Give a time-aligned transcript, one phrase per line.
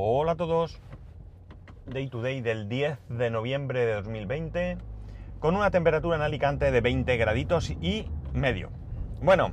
[0.00, 0.80] Hola a todos.
[1.86, 4.78] Day to day del 10 de noviembre de 2020
[5.40, 8.70] con una temperatura en Alicante de 20 graditos y medio.
[9.20, 9.50] Bueno,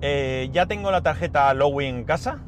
[0.00, 2.38] eh, ya tengo la tarjeta Lowy en casa.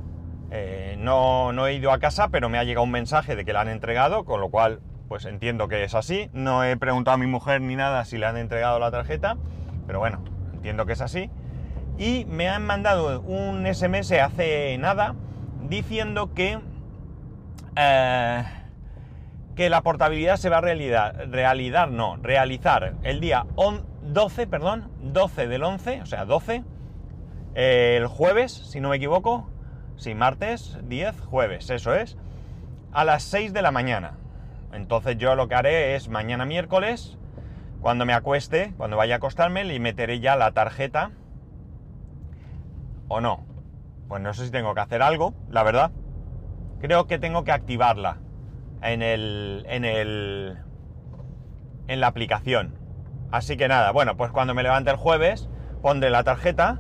[0.50, 3.52] Eh, no, no he ido a casa, pero me ha llegado un mensaje de que
[3.52, 6.30] la han entregado, con lo cual pues entiendo que es así.
[6.32, 9.36] No he preguntado a mi mujer ni nada si le han entregado la tarjeta,
[9.86, 10.24] pero bueno,
[10.54, 11.30] entiendo que es así.
[11.98, 15.14] Y me han mandado un SMS hace nada
[15.68, 16.58] diciendo que,
[17.76, 18.44] eh,
[19.54, 23.46] que la portabilidad se va a realizar, realidad, no, realizar el día
[24.02, 26.64] 12, perdón, 12 del 11, o sea, 12,
[27.54, 29.48] eh, el jueves, si no me equivoco,
[29.96, 32.16] sí, martes, 10, jueves, eso es,
[32.92, 34.18] a las 6 de la mañana.
[34.72, 37.16] Entonces yo lo que haré es mañana miércoles,
[37.80, 41.12] cuando me acueste, cuando vaya a acostarme, le meteré ya la tarjeta
[43.08, 43.53] o no.
[44.08, 45.90] Pues no sé si tengo que hacer algo, la verdad.
[46.80, 48.18] Creo que tengo que activarla
[48.82, 49.64] en el.
[49.68, 50.58] en el.
[51.88, 52.78] en la aplicación.
[53.30, 55.48] Así que nada, bueno, pues cuando me levante el jueves,
[55.82, 56.78] pondré la tarjeta,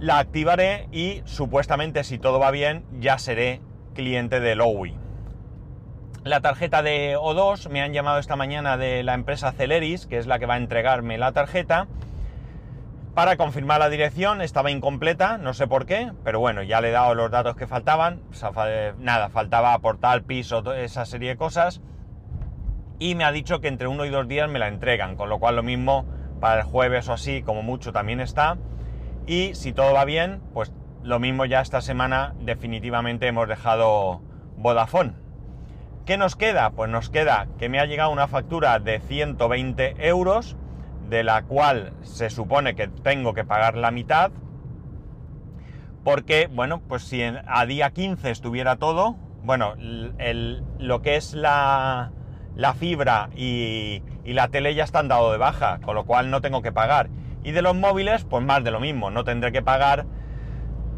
[0.00, 3.60] la activaré y supuestamente si todo va bien, ya seré
[3.94, 4.96] cliente de Lowy.
[6.24, 10.26] La tarjeta de O2 me han llamado esta mañana de la empresa Celeris, que es
[10.26, 11.88] la que va a entregarme la tarjeta.
[13.14, 16.92] Para confirmar la dirección, estaba incompleta, no sé por qué, pero bueno, ya le he
[16.92, 18.22] dado los datos que faltaban.
[18.98, 21.82] nada, faltaba portal, piso, esa serie de cosas.
[22.98, 25.38] Y me ha dicho que entre uno y dos días me la entregan, con lo
[25.38, 26.06] cual lo mismo
[26.40, 28.56] para el jueves o así, como mucho, también está.
[29.26, 34.22] Y si todo va bien, pues lo mismo ya esta semana definitivamente hemos dejado
[34.56, 35.12] Vodafone.
[36.06, 36.70] ¿Qué nos queda?
[36.70, 40.56] Pues nos queda que me ha llegado una factura de 120 euros,
[41.12, 44.32] de la cual se supone que tengo que pagar la mitad,
[46.02, 52.10] porque, bueno, pues si a día 15 estuviera todo, bueno, lo que es la,
[52.76, 56.62] fibra y, y, la tele ya están dado de baja, con lo cual no tengo
[56.62, 57.08] que pagar.
[57.44, 60.06] Y de los móviles, pues más de lo mismo, no tendré que pagar,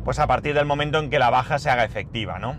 [0.05, 2.57] pues a partir del momento en que la baja se haga efectiva, ¿no?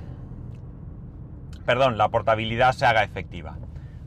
[1.65, 3.57] perdón, la portabilidad se haga efectiva.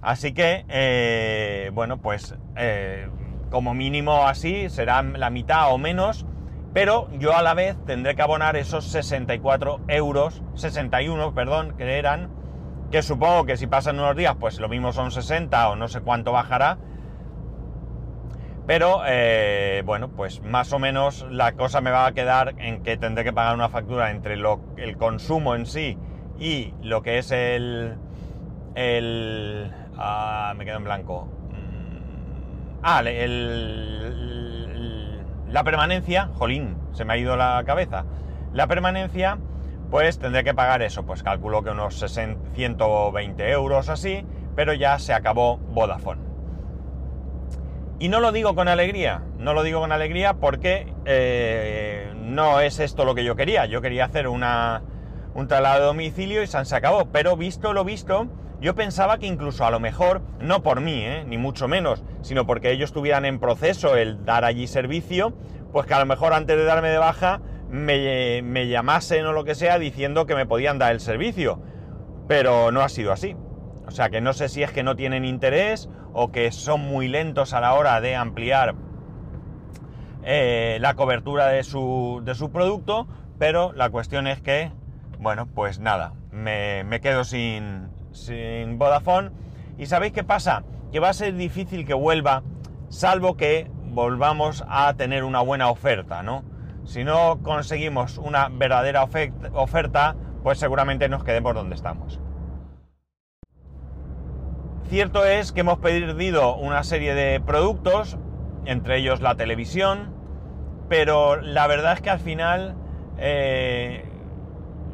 [0.00, 3.08] Así que, eh, bueno, pues eh,
[3.50, 6.26] como mínimo así será la mitad o menos,
[6.74, 12.30] pero yo a la vez tendré que abonar esos 64 euros, 61, perdón, que eran,
[12.90, 16.00] que supongo que si pasan unos días, pues lo mismo son 60 o no sé
[16.00, 16.78] cuánto bajará.
[18.66, 22.98] Pero eh, bueno, pues más o menos la cosa me va a quedar en que
[22.98, 25.96] tendré que pagar una factura entre lo, el consumo en sí
[26.38, 27.96] y lo que es el...
[28.74, 31.37] el ah, me quedo en blanco.
[32.90, 34.00] Ah, el,
[35.50, 38.06] la permanencia, jolín, se me ha ido la cabeza.
[38.54, 39.36] La permanencia,
[39.90, 42.02] pues tendré que pagar eso, pues calculo que unos
[42.54, 44.24] 120 euros así,
[44.56, 46.22] pero ya se acabó Vodafone.
[47.98, 52.78] Y no lo digo con alegría, no lo digo con alegría porque eh, no es
[52.80, 53.66] esto lo que yo quería.
[53.66, 54.80] Yo quería hacer una,
[55.34, 57.10] un traslado de domicilio y se acabó.
[57.12, 58.28] Pero visto lo visto,
[58.60, 61.24] yo pensaba que incluso a lo mejor, no por mí, ¿eh?
[61.26, 65.32] ni mucho menos, sino porque ellos estuvieran en proceso el dar allí servicio,
[65.72, 69.44] pues que a lo mejor antes de darme de baja me, me llamasen o lo
[69.44, 71.60] que sea diciendo que me podían dar el servicio.
[72.26, 73.36] Pero no ha sido así.
[73.86, 77.08] O sea que no sé si es que no tienen interés o que son muy
[77.08, 78.74] lentos a la hora de ampliar
[80.24, 83.06] eh, la cobertura de su, de su producto,
[83.38, 84.72] pero la cuestión es que
[85.18, 89.30] bueno, pues nada, me, quedo sin, sin Vodafone.
[89.78, 90.64] ¿Y sabéis qué pasa?
[90.92, 92.42] Que va a ser difícil que vuelva,
[92.88, 96.44] salvo que volvamos a tener una buena oferta, ¿no?
[96.84, 99.06] Si no conseguimos una verdadera
[99.52, 102.20] oferta, pues seguramente nos quedemos donde estamos.
[104.88, 108.16] Cierto es que hemos perdido una serie de productos,
[108.64, 110.14] entre ellos la televisión,
[110.88, 112.74] pero la verdad es que al final
[113.18, 114.04] eh,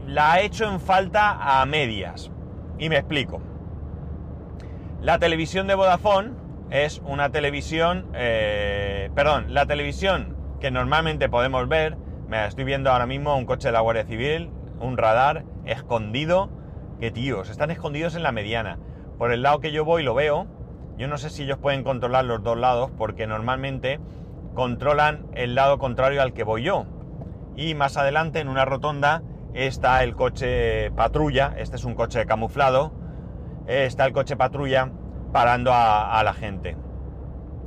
[0.07, 2.33] la ha hecho en falta a medias.
[2.79, 3.41] Y me explico.
[5.01, 6.33] La televisión de Vodafone
[6.71, 13.07] es una televisión, eh, perdón, la televisión que normalmente podemos ver, me estoy viendo ahora
[13.07, 14.51] mismo un coche de la Guardia Civil,
[14.81, 16.49] un radar escondido,
[16.99, 18.79] que tíos, están escondidos en la mediana.
[19.19, 20.47] Por el lado que yo voy lo veo,
[20.97, 24.01] yo no sé si ellos pueden controlar los dos lados porque normalmente
[24.55, 26.87] controlan el lado contrario al que voy yo.
[27.57, 29.23] Y más adelante en una rotonda
[29.55, 32.93] está el coche patrulla, este es un coche camuflado,
[33.67, 34.91] está el coche patrulla
[35.33, 36.77] parando a, la gente.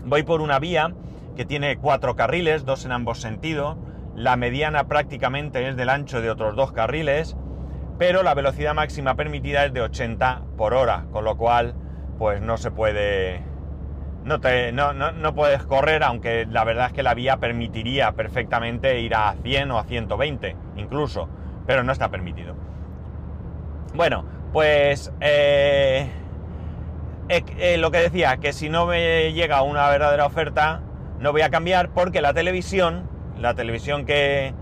[0.05, 0.93] Voy por una vía
[1.35, 3.77] que tiene cuatro carriles, dos en ambos sentidos,
[4.15, 7.37] la mediana prácticamente es del ancho de otros dos carriles,
[7.97, 11.73] pero la velocidad máxima permitida es de 80 por hora, con lo cual
[12.17, 13.43] pues no se puede...
[14.23, 18.99] No, te, no, no, puedes correr, aunque la verdad es que la vía permitiría perfectamente
[18.99, 21.29] ir a 100 o a 120 incluso,
[21.67, 22.55] pero no está permitido.
[23.93, 26.09] Bueno, pues eh,
[27.29, 30.81] eh, eh, lo que decía, que si no me llega una verdadera oferta,
[31.19, 34.53] no voy a cambiar porque la televisión, la televisión que,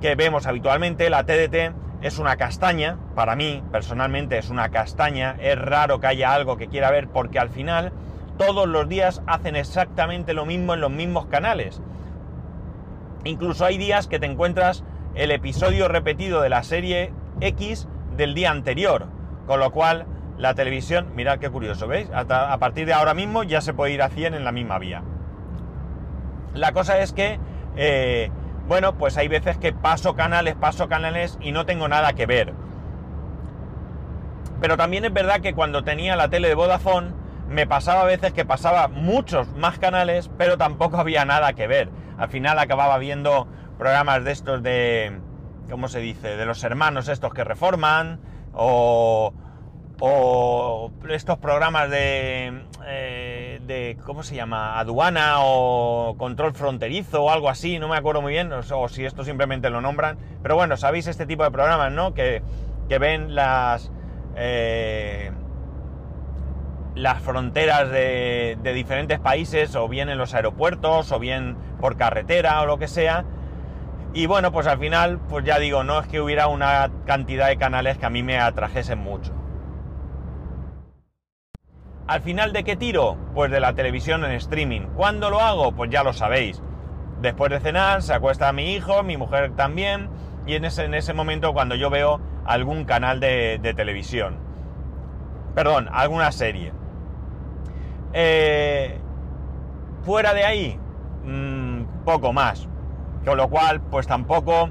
[0.00, 5.58] que vemos habitualmente, la TDT, es una castaña, para mí personalmente es una castaña, es
[5.58, 7.92] raro que haya algo que quiera ver porque al final
[8.38, 11.82] todos los días hacen exactamente lo mismo en los mismos canales.
[13.24, 14.84] Incluso hay días que te encuentras
[15.18, 19.06] el episodio repetido de la serie X del día anterior,
[19.46, 20.06] con lo cual
[20.38, 22.08] la televisión, mirad qué curioso, ¿veis?
[22.12, 25.02] a partir de ahora mismo ya se puede ir a 100 en la misma vía.
[26.54, 27.38] La cosa es que
[27.76, 28.30] eh,
[28.66, 32.52] bueno, pues hay veces que paso canales, paso canales y no tengo nada que ver.
[34.60, 37.12] Pero también es verdad que cuando tenía la tele de Vodafone,
[37.48, 41.88] me pasaba a veces que pasaba muchos más canales, pero tampoco había nada que ver.
[42.18, 43.46] Al final acababa viendo
[43.78, 45.12] programas de estos de,
[45.70, 46.36] ¿cómo se dice?
[46.36, 48.18] De los hermanos estos que reforman,
[48.52, 49.32] o,
[50.00, 54.78] o estos programas de, eh, de, ¿cómo se llama?
[54.80, 59.22] Aduana o control fronterizo o algo así, no me acuerdo muy bien, o, si esto
[59.24, 62.14] simplemente lo nombran, pero bueno, sabéis este tipo de programas, ¿no?
[62.14, 62.42] Que,
[62.88, 63.90] que ven las...
[64.36, 65.30] Eh,
[66.94, 72.60] las fronteras de, de diferentes países, o bien en los aeropuertos, o bien por carretera,
[72.60, 73.24] o lo que sea,
[74.14, 77.58] y bueno, pues al final, pues ya digo, no es que hubiera una cantidad de
[77.58, 79.32] canales que a mí me atrajesen mucho.
[82.06, 83.18] ¿Al final de qué tiro?
[83.34, 84.86] Pues de la televisión en streaming.
[84.96, 85.72] ¿Cuándo lo hago?
[85.72, 86.62] Pues ya lo sabéis.
[87.20, 90.08] Después de cenar se acuesta mi hijo, mi mujer también,
[90.46, 94.38] y en ese, en ese momento cuando yo veo algún canal de, televisión.
[95.54, 96.72] Perdón, alguna serie.
[98.14, 98.98] Eh,
[100.02, 100.80] fuera de ahí,
[101.24, 102.67] mm, poco más.
[103.28, 104.70] Con lo cual, pues tampoco...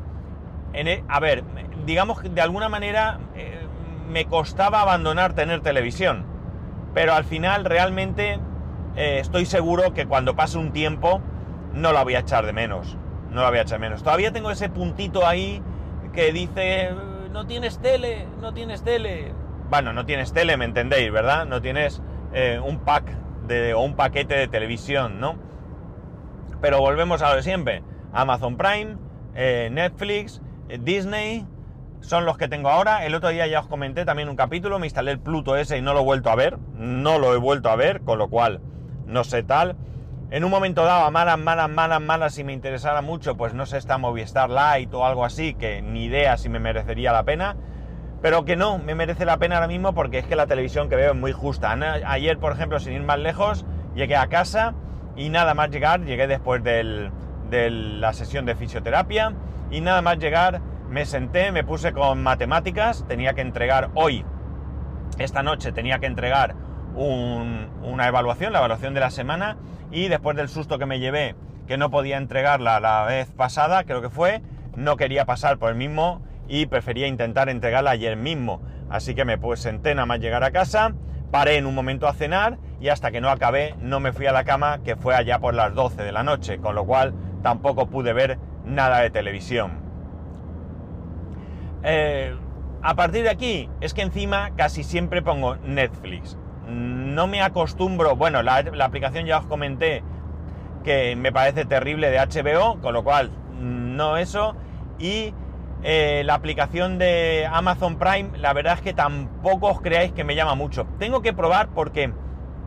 [0.73, 1.43] E, a ver,
[1.85, 3.65] digamos que de alguna manera eh,
[4.09, 6.37] me costaba abandonar tener televisión
[6.97, 8.39] pero al final realmente
[8.95, 11.21] eh, estoy seguro que cuando pase un tiempo
[11.71, 12.97] no la voy a echar de menos.
[13.29, 14.01] No la voy a echar de menos.
[14.01, 15.61] Todavía tengo ese puntito ahí
[16.11, 16.89] que dice,
[17.31, 19.31] no tienes tele, no tienes tele.
[19.69, 21.45] Bueno, no tienes tele, me entendéis, ¿verdad?
[21.45, 22.01] No tienes
[22.33, 23.11] eh, un pack
[23.45, 25.35] de, o un paquete de televisión, ¿no?
[26.61, 27.83] Pero volvemos a lo de siempre.
[28.17, 28.97] Amazon Prime,
[29.35, 30.41] eh, Netflix,
[30.79, 31.45] Disney,
[32.01, 33.05] son los que tengo ahora.
[33.05, 35.81] El otro día ya os comenté también un capítulo, me instalé el Pluto ese y
[35.83, 38.59] no lo he vuelto a ver, no lo he vuelto a ver, con lo cual
[39.05, 39.75] no sé tal.
[40.31, 43.77] En un momento dado, malas, malas, malas, malas, si me interesara mucho, pues no sé,
[43.77, 47.55] está Movistar Lite o algo así, que ni idea si me merecería la pena,
[48.23, 50.95] pero que no, me merece la pena ahora mismo porque es que la televisión que
[50.95, 51.71] veo es muy justa.
[52.05, 53.63] Ayer, por ejemplo, sin ir más lejos,
[53.95, 54.73] llegué a casa
[55.15, 56.63] y nada más llegar, llegué después
[57.49, 59.33] de la sesión de fisioterapia.
[59.71, 64.23] Y nada más llegar me senté, me puse con matemáticas, tenía que entregar hoy,
[65.19, 66.55] esta noche tenía que entregar
[66.95, 69.57] una evaluación, la evaluación de la semana,
[69.91, 71.35] y después del susto que me llevé,
[71.67, 74.41] que no podía entregarla la vez pasada, creo que fue,
[74.75, 78.61] no quería pasar por el mismo y prefería intentar entregarla ayer mismo.
[78.89, 80.93] Así que me pues senté nada más llegar a casa,
[81.29, 84.31] paré en un momento a cenar y hasta que no acabé no me fui a
[84.31, 87.13] la cama, que fue allá por las 12 de la noche, con lo cual
[87.47, 89.79] tampoco pude ver nada de televisión.
[91.81, 92.35] Eh,
[92.81, 96.37] a partir de aquí, es que encima casi siempre pongo Netflix.
[96.67, 100.03] No me acostumbro, bueno, la, aplicación ya os comenté
[100.83, 104.53] que me parece terrible de HBO, con lo cual no eso.
[104.99, 105.33] Y
[105.83, 110.35] eh, la aplicación de Amazon Prime, la verdad es que tampoco os creáis que me
[110.35, 110.85] llama mucho.
[110.99, 112.11] Tengo que probar porque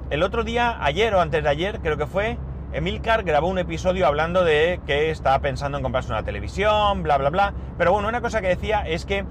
[0.08, 2.38] el otro día, ayer o antes de ayer, creo que fue,
[2.72, 7.30] Emilcar grabó un episodio hablando de que estaba pensando en comprarse una televisión, bla, bla,
[7.30, 7.54] bla.
[7.76, 9.24] Pero bueno, una cosa que decía es que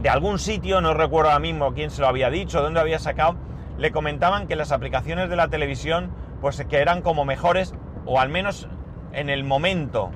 [0.00, 3.36] de algún sitio, no recuerdo ahora mismo quién se lo había dicho, dónde había sacado,
[3.76, 6.10] le comentaban que las aplicaciones de la televisión,
[6.40, 7.74] pues que eran como mejores,
[8.06, 8.68] o al menos
[9.12, 10.10] en el momento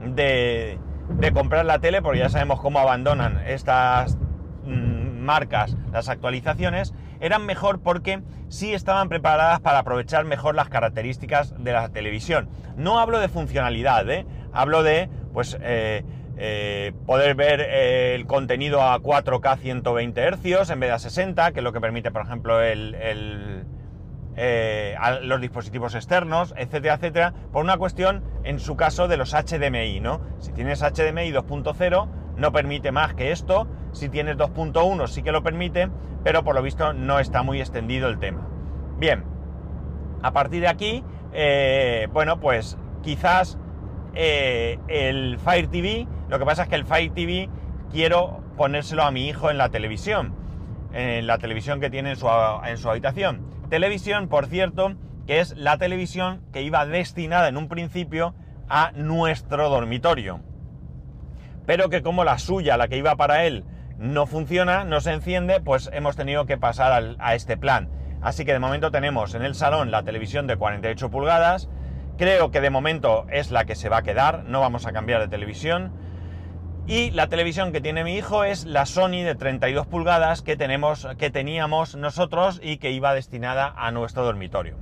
[0.00, 0.78] de,
[1.10, 4.16] de comprar la tele, porque ya sabemos cómo abandonan estas
[4.64, 6.94] mm, marcas las actualizaciones,
[7.24, 12.50] eran mejor porque sí estaban preparadas para aprovechar mejor las características de la televisión.
[12.76, 14.26] No hablo de funcionalidad, ¿eh?
[14.52, 16.04] hablo de pues eh,
[16.36, 21.60] eh, poder ver el contenido a 4K 120 Hz en vez de a 60, que
[21.60, 23.64] es lo que permite, por ejemplo, el,
[25.22, 30.20] los dispositivos externos, etcétera, etcétera, por una cuestión, en su caso, de los HDMI, ¿no?
[30.40, 33.66] Si tienes HDMI 2.0, no permite más que esto.
[33.92, 35.88] Si tienes 2.1 sí que lo permite,
[36.22, 38.46] pero por lo visto no está muy extendido el tema.
[38.98, 39.24] Bien,
[40.22, 43.58] a partir de aquí, eh, bueno, pues quizás
[44.14, 47.48] eh, el Fire TV, lo que pasa es que el Fire TV
[47.90, 50.34] quiero ponérselo a mi hijo en la televisión,
[50.92, 52.28] en la televisión que tiene en su,
[52.64, 53.42] en su habitación.
[53.68, 54.94] Televisión, por cierto,
[55.26, 58.34] que es la televisión que iba destinada en un principio
[58.68, 60.40] a nuestro dormitorio.
[61.66, 63.64] Pero que como la suya, la que iba para él,
[63.98, 67.88] no funciona, no se enciende, pues hemos tenido que pasar a este plan.
[68.20, 71.68] Así que de momento tenemos en el salón la televisión de 48 pulgadas.
[72.16, 75.20] Creo que de momento es la que se va a quedar, no vamos a cambiar
[75.20, 75.92] de televisión.
[76.86, 81.08] Y la televisión que tiene mi hijo es la Sony de 32 pulgadas que, tenemos,
[81.18, 84.76] que teníamos nosotros y que iba destinada a nuestro dormitorio.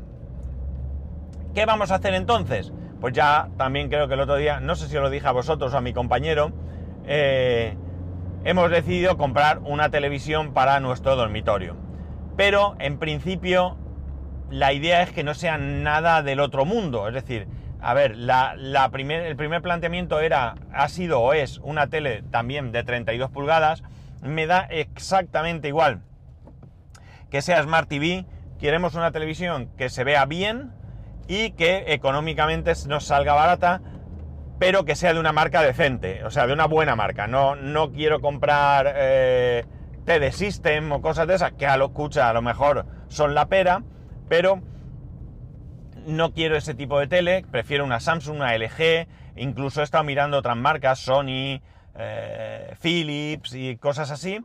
[1.54, 2.72] ¿Qué vamos a hacer entonces?
[3.02, 5.74] Pues ya también creo que el otro día, no sé si lo dije a vosotros
[5.74, 6.52] o a mi compañero,
[7.04, 7.76] eh,
[8.44, 11.76] hemos decidido comprar una televisión para nuestro dormitorio.
[12.36, 13.76] Pero en principio
[14.50, 17.08] la idea es que no sea nada del otro mundo.
[17.08, 17.48] Es decir,
[17.80, 22.84] a ver, la, el primer planteamiento era, ha sido o es una tele también de
[22.84, 23.82] 32 pulgadas.
[24.22, 26.02] Me da exactamente igual
[27.30, 28.26] que sea Smart TV.
[28.60, 30.70] Queremos una televisión que se vea bien
[31.28, 33.80] y que económicamente nos salga barata
[34.62, 37.26] pero que sea de una marca decente, o sea, de una buena marca.
[37.26, 39.64] No, no quiero comprar eh,
[40.04, 43.46] TD System o cosas de esas, que a lo escucha a lo mejor son la
[43.46, 43.82] pera,
[44.28, 44.62] pero
[46.06, 50.38] no quiero ese tipo de tele, prefiero una Samsung, una LG, incluso he estado mirando
[50.38, 51.60] otras marcas, Sony,
[51.96, 54.38] eh, Philips y cosas así,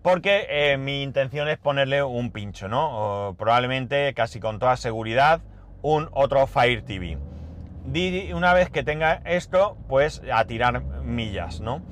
[0.00, 3.34] porque eh, mi intención es ponerle un pincho, ¿no?
[3.38, 5.42] Probablemente, casi con toda seguridad,
[5.84, 7.18] un otro Fire TV
[8.34, 11.82] una vez que tenga esto, pues a tirar millas, ¿no?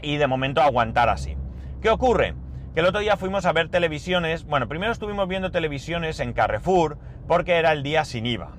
[0.00, 1.36] Y de momento aguantar así.
[1.82, 2.34] ¿Qué ocurre?
[2.74, 4.44] Que el otro día fuimos a ver televisiones.
[4.44, 6.96] Bueno, primero estuvimos viendo televisiones en Carrefour
[7.28, 8.52] porque era el día sin IVA,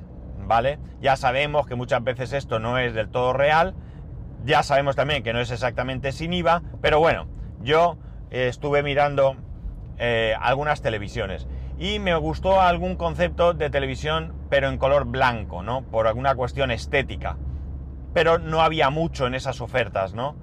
[0.45, 0.77] ¿vale?
[1.01, 3.73] Ya sabemos que muchas veces esto no es del todo real.
[4.45, 7.27] Ya sabemos también que no es exactamente sin IVA, pero bueno,
[7.61, 7.97] yo
[8.29, 9.35] eh, estuve mirando
[9.97, 11.47] eh, algunas televisiones
[11.83, 15.81] y me gustó algún concepto de televisión pero en color blanco, ¿no?
[15.81, 17.35] Por alguna cuestión estética.
[18.13, 20.37] Pero no había mucho en esas ofertas, ¿no?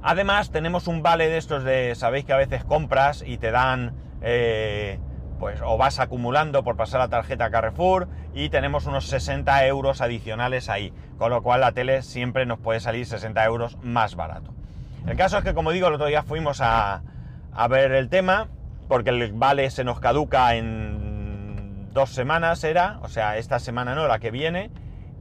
[0.00, 3.92] Además tenemos un vale de estos de, sabéis que a veces compras y te dan,
[4.22, 4.98] eh,
[5.38, 10.70] pues o vas acumulando por pasar la tarjeta Carrefour y tenemos unos 60 euros adicionales
[10.70, 14.54] ahí, con lo cual la tele siempre nos puede salir 60 euros más barato.
[15.06, 17.02] El caso es que, como digo, el otro día fuimos a,
[17.52, 18.48] a ver el tema
[18.88, 24.06] porque el vale se nos caduca en dos semanas, era, o sea, esta semana no,
[24.06, 24.70] la que viene,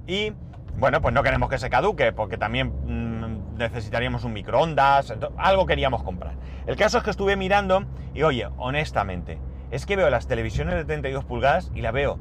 [0.07, 0.33] y
[0.77, 6.03] bueno, pues no queremos que se caduque, porque también mm, necesitaríamos un microondas, algo queríamos
[6.03, 6.35] comprar.
[6.67, 9.39] El caso es que estuve mirando y oye, honestamente,
[9.71, 12.19] es que veo las televisiones de 32 pulgadas y la veo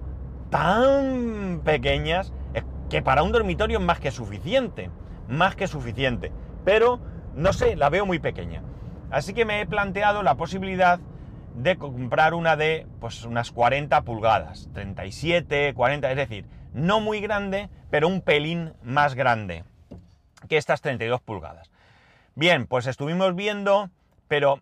[0.50, 2.32] tan pequeñas
[2.88, 4.90] que para un dormitorio es más que suficiente,
[5.28, 6.32] más que suficiente,
[6.64, 7.00] pero
[7.34, 8.62] no sé, la veo muy pequeña.
[9.10, 11.00] Así que me he planteado la posibilidad
[11.54, 17.70] de comprar una de pues unas 40 pulgadas, 37, 40, es decir, no muy grande,
[17.90, 19.64] pero un pelín más grande
[20.48, 21.70] que estas 32 pulgadas.
[22.34, 23.90] Bien, pues estuvimos viendo,
[24.26, 24.60] pero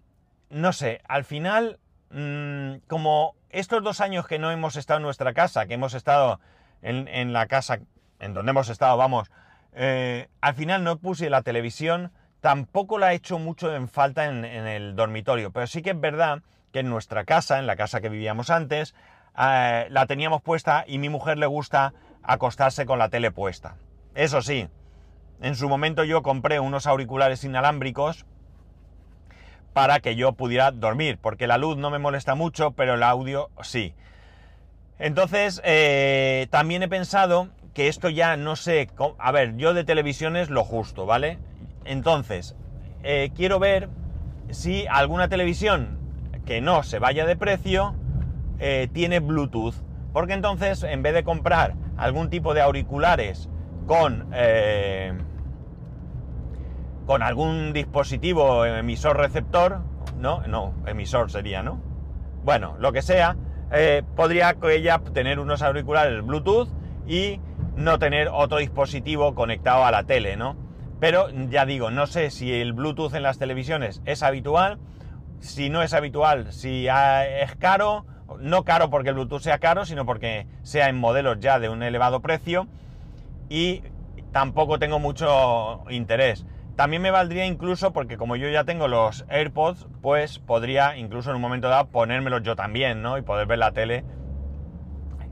[0.50, 1.80] no sé, al final,
[2.10, 6.40] mm, como estos dos años que no hemos estado en nuestra casa, que hemos estado
[6.82, 7.78] en, la casa
[8.20, 9.30] en donde hemos estado, vamos,
[9.72, 14.44] eh, al final no puse la televisión, tampoco la he hecho mucho en falta en
[14.44, 18.08] el dormitorio, pero sí que es verdad que en nuestra casa, en la casa que
[18.08, 18.94] vivíamos antes,
[19.38, 23.76] eh, la teníamos puesta y mi mujer le gusta acostarse con la tele puesta.
[24.14, 24.68] Eso sí,
[25.40, 28.26] en su momento yo compré unos auriculares inalámbricos
[29.72, 33.50] para que yo pudiera dormir, porque la luz no me molesta mucho, pero el audio
[33.62, 33.94] sí.
[34.98, 38.88] Entonces, eh, también he pensado que esto ya no sé,
[39.18, 41.38] a ver, yo de televisión es lo justo, ¿vale?
[41.84, 42.54] Entonces,
[43.02, 43.88] eh, quiero ver
[44.50, 45.98] si alguna televisión
[46.44, 47.94] que no se vaya de precio
[48.58, 49.74] eh, tiene Bluetooth.
[50.12, 53.48] Porque entonces, en vez de comprar algún tipo de auriculares
[53.86, 55.12] con, eh,
[57.06, 59.80] con algún dispositivo emisor receptor,
[60.18, 61.80] no, no, emisor sería, ¿no?
[62.44, 63.36] Bueno, lo que sea,
[63.72, 66.68] eh, podría ella tener unos auriculares Bluetooth
[67.06, 67.40] y
[67.76, 70.56] no tener otro dispositivo conectado a la tele, ¿no?
[71.00, 74.78] Pero ya digo, no sé si el Bluetooth en las televisiones es habitual
[75.42, 78.06] si no es habitual, si es caro,
[78.40, 81.82] no caro porque el Bluetooth sea caro, sino porque sea en modelos ya de un
[81.82, 82.68] elevado precio
[83.48, 83.82] y
[84.30, 86.46] tampoco tengo mucho interés.
[86.76, 91.36] También me valdría incluso, porque como yo ya tengo los AirPods, pues podría incluso en
[91.36, 93.18] un momento dado ponérmelos yo también, ¿no?
[93.18, 94.04] Y poder ver la tele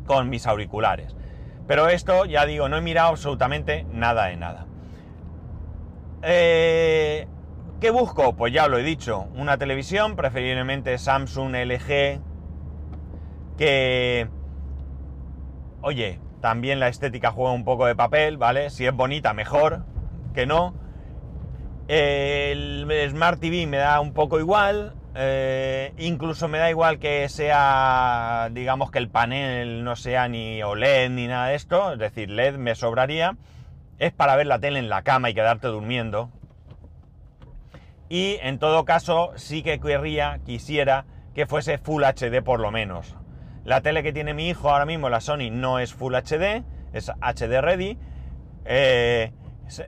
[0.07, 1.17] con mis auriculares.
[1.67, 4.67] Pero esto, ya digo, no he mirado absolutamente nada de nada.
[6.23, 7.27] Eh,
[7.81, 8.37] ¿Qué busco?
[8.37, 12.21] Pues ya lo he dicho, una televisión, preferiblemente Samsung, LG,
[13.57, 14.29] que...
[15.81, 18.69] Oye, también la estética juega un poco de papel, ¿vale?
[18.69, 19.87] Si es bonita, mejor
[20.35, 20.75] que no.
[21.89, 24.93] El Smart TV me da un poco igual.
[25.15, 31.09] Eh, incluso me da igual que sea, digamos que el panel no sea ni OLED
[31.09, 31.95] ni nada de esto.
[31.95, 33.39] Es decir, LED me sobraría.
[33.99, 36.31] Es para ver la tele en la cama y quedarte durmiendo.
[38.11, 43.17] Y en todo caso, sí que querría, quisiera que fuese Full HD por lo menos.
[43.65, 47.09] La tele que tiene mi hijo ahora mismo, la Sony, no es Full HD, es
[47.21, 47.99] HD Ready.
[48.65, 49.33] Eh,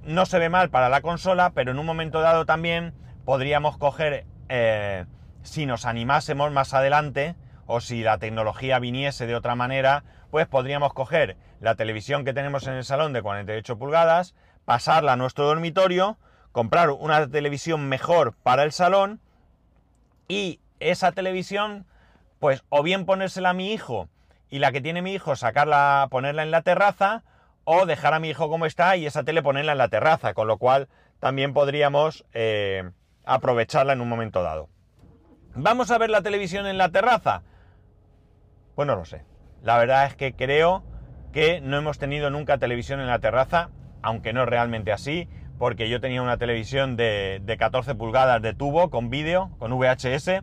[0.05, 4.25] no se ve mal para la consola, pero en un momento dado también podríamos coger,
[4.49, 5.05] eh,
[5.43, 7.35] si nos animásemos más adelante,
[7.67, 12.69] o si la tecnología viniese de otra manera, pues podríamos coger la televisión que tenemos
[12.69, 16.19] en el salón de 48 pulgadas, pasarla a nuestro dormitorio,
[16.53, 19.21] comprar una televisión mejor para el salón
[20.29, 21.87] y esa televisión,
[22.39, 24.09] pues o bien ponérsela a mi hijo
[24.51, 27.25] y la que tiene mi hijo sacarla, ponerla en la terraza,
[27.65, 30.49] o dejar a mi hijo como está y esa tele ponerla en la terraza, con
[30.49, 30.89] lo cual
[31.21, 32.91] también podríamos eh,
[33.25, 34.69] aprovecharla en un momento dado.
[35.55, 37.43] ¿Vamos a ver la televisión en la terraza?
[38.75, 39.25] Pues no lo sé.
[39.63, 40.83] La verdad es que creo
[41.33, 43.71] que no hemos tenido nunca televisión en la terraza,
[44.03, 45.29] aunque no es realmente así,
[45.63, 50.43] porque yo tenía una televisión de, de 14 pulgadas de tubo con vídeo, con VHS,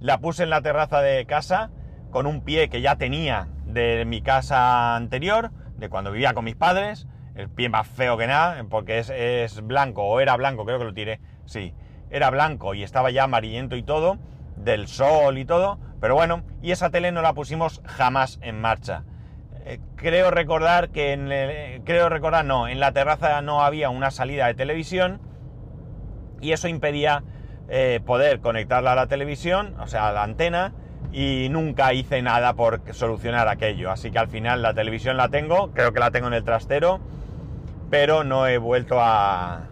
[0.00, 1.70] la puse en la terraza de casa
[2.10, 6.56] con un pie que ya tenía de mi casa anterior, de cuando vivía con mis
[6.56, 7.06] padres,
[7.36, 10.94] el pie más feo que nada, porque es, blanco, o era blanco, creo que lo
[10.94, 11.72] tiré, sí,
[12.10, 14.18] era blanco y estaba ya amarillento y todo,
[14.56, 19.04] del sol y todo, pero bueno, y esa tele no la pusimos jamás en marcha.
[19.68, 24.46] Eh, creo recordar que en creo recordar no, en la terraza no había una salida
[24.46, 25.20] de televisión
[26.40, 27.24] y eso impedía
[27.68, 30.72] eh, poder conectarla a la televisión, o sea, a la antena,
[31.10, 33.90] y nunca hice nada por solucionar aquello.
[33.90, 37.00] Así que al final la televisión la tengo, creo que la tengo en el trastero,
[37.90, 39.62] pero no he vuelto a...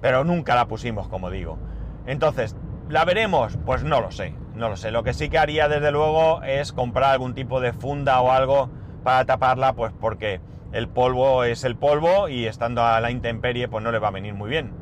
[0.00, 1.58] pero nunca la pusimos, como digo.
[2.06, 2.56] Entonces,
[2.88, 3.56] ¿la veremos?
[3.64, 4.90] Pues no lo sé, no lo sé.
[4.90, 8.68] Lo que sí que haría desde luego es comprar algún tipo de funda o algo
[9.04, 10.40] para taparla, pues porque
[10.72, 14.12] el polvo es el polvo y estando a la intemperie pues no le va a
[14.12, 14.72] venir muy bien.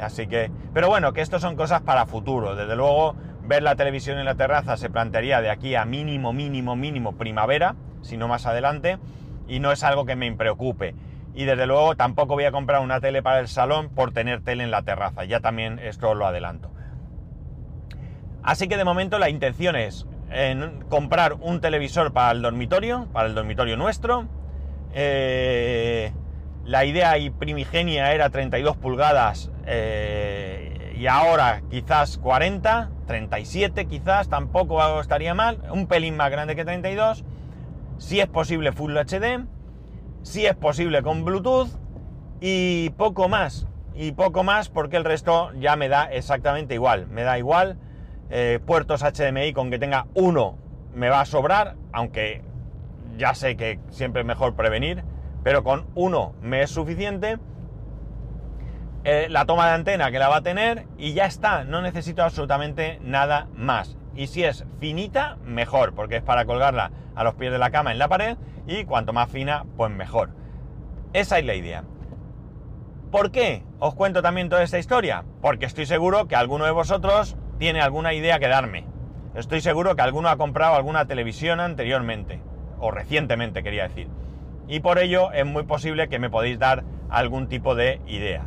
[0.00, 2.54] Así que, pero bueno, que esto son cosas para futuro.
[2.54, 6.76] Desde luego ver la televisión en la terraza se plantearía de aquí a mínimo, mínimo,
[6.76, 8.98] mínimo primavera, si no más adelante,
[9.48, 10.94] y no es algo que me preocupe.
[11.34, 14.64] Y desde luego tampoco voy a comprar una tele para el salón por tener tele
[14.64, 16.70] en la terraza, ya también esto lo adelanto.
[18.42, 20.06] Así que de momento la intención es
[20.88, 24.26] comprar un televisor para el dormitorio, para el dormitorio nuestro.
[24.92, 26.12] Eh,
[26.64, 32.90] la idea y primigenia era 32 pulgadas eh, y ahora quizás 40.
[33.10, 37.24] 37 quizás, tampoco estaría mal, un pelín más grande que 32,
[37.98, 39.46] si es posible Full HD,
[40.22, 41.70] si es posible con Bluetooth
[42.40, 43.66] y poco más,
[43.96, 47.78] y poco más porque el resto ya me da exactamente igual, me da igual,
[48.30, 50.58] eh, puertos HDMI con que tenga uno
[50.94, 52.42] me va a sobrar, aunque
[53.16, 55.04] ya sé que siempre es mejor prevenir,
[55.42, 57.38] pero con uno me es suficiente
[59.02, 62.22] eh, la toma de antena que la va a tener y ya está, no necesito
[62.22, 63.96] absolutamente nada más.
[64.14, 67.92] Y si es finita, mejor, porque es para colgarla a los pies de la cama
[67.92, 70.30] en la pared y cuanto más fina, pues mejor.
[71.12, 71.84] Esa es la idea.
[73.10, 75.24] ¿Por qué os cuento también toda esta historia?
[75.40, 78.86] Porque estoy seguro que alguno de vosotros tiene alguna idea que darme.
[79.34, 82.40] Estoy seguro que alguno ha comprado alguna televisión anteriormente,
[82.80, 84.08] o recientemente quería decir.
[84.66, 88.46] Y por ello es muy posible que me podéis dar algún tipo de idea.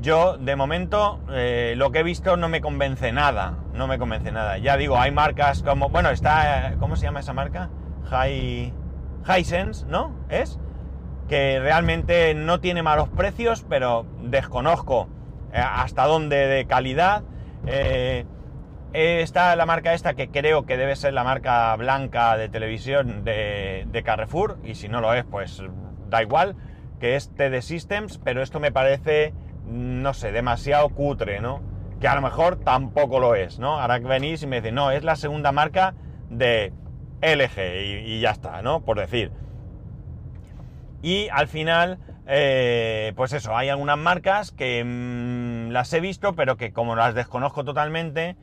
[0.00, 3.58] Yo, de momento, eh, lo que he visto no me convence nada.
[3.74, 4.58] No me convence nada.
[4.58, 5.88] Ya digo, hay marcas como.
[5.88, 6.74] Bueno, está.
[6.78, 7.70] ¿Cómo se llama esa marca?
[8.10, 8.72] High.
[9.26, 10.14] Hisense, ¿no?
[10.28, 10.60] Es.
[11.28, 15.08] Que realmente no tiene malos precios, pero desconozco
[15.52, 17.24] eh, hasta dónde de calidad.
[17.66, 18.26] Eh,
[18.96, 24.02] está la marca esta que creo que debe ser la marca blanca de televisión de,
[24.04, 24.58] Carrefour.
[24.64, 25.62] Y si no lo es, pues
[26.08, 26.56] da igual.
[27.00, 29.34] Que es TD Systems, pero esto me parece
[29.66, 31.60] no sé, demasiado cutre, ¿no?
[32.00, 33.80] Que a lo mejor tampoco lo es, ¿no?
[33.80, 35.94] Ahora que venís y me decís, no, es la segunda marca
[36.30, 36.72] de
[37.20, 38.80] LG y, ya está, ¿no?
[38.80, 39.32] Por decir.
[41.02, 46.56] Y al final, eh, pues eso, hay algunas marcas que mm, las he visto, pero
[46.56, 48.36] que como las desconozco totalmente,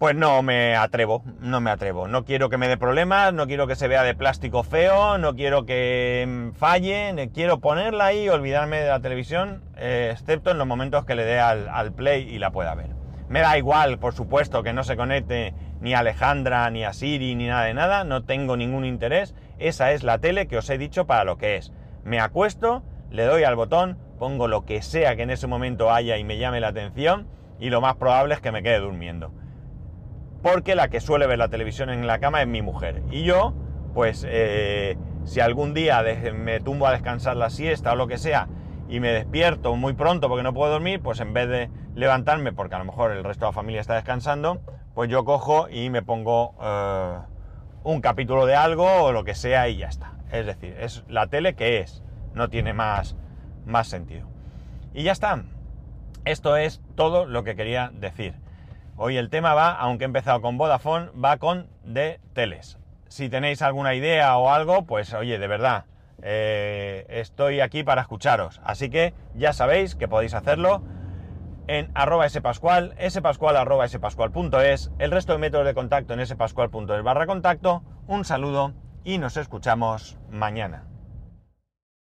[0.00, 2.08] pues no me atrevo, no me atrevo.
[2.08, 5.36] No quiero que me dé problemas, no quiero que se vea de plástico feo, no
[5.36, 10.56] quiero que mm, falle, quiero ponerla ahí y olvidarme de la televisión, eh, excepto en
[10.56, 12.96] los momentos que le dé al, al play y la pueda ver.
[13.28, 17.48] Me da igual, por supuesto, que no se conecte ni Alejandra, ni a Siri, ni
[17.48, 19.34] nada de nada, no tengo ningún interés.
[19.58, 21.72] Esa es la tele que os he dicho para lo que es
[22.04, 26.16] me acuesto, le doy al botón, pongo lo que sea que en ese momento haya
[26.16, 29.30] y me llame la atención y lo más probable es que me quede durmiendo.
[30.42, 33.02] Porque la que suele ver la televisión en la cama es mi mujer.
[33.10, 33.52] Y yo,
[33.94, 36.02] pues eh, si algún día
[36.34, 38.48] me tumbo a descansar la siesta o lo que sea
[38.88, 42.74] y me despierto muy pronto porque no puedo dormir, pues en vez de levantarme porque
[42.74, 44.60] a lo mejor el resto de la familia está descansando,
[44.94, 47.18] pues yo cojo y me pongo eh,
[47.84, 50.14] un capítulo de algo o lo que sea y ya está.
[50.32, 52.02] Es decir, es la tele que es,
[52.34, 53.16] no tiene más,
[53.66, 54.26] más sentido.
[54.92, 55.44] Y ya está.
[56.24, 58.34] Esto es todo lo que quería decir.
[59.02, 62.76] Hoy el tema va, aunque he empezado con Vodafone, va con de teles.
[63.08, 65.86] Si tenéis alguna idea o algo, pues oye, de verdad,
[66.20, 68.60] eh, estoy aquí para escucharos.
[68.62, 70.82] Así que ya sabéis que podéis hacerlo
[71.66, 77.82] en arroba spascual, spascual arroba el resto de métodos de contacto en spascual.es barra contacto.
[78.06, 80.89] Un saludo y nos escuchamos mañana.